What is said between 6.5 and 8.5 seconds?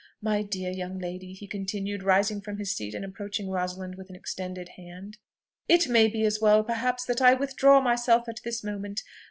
perhaps, that I withdraw myself at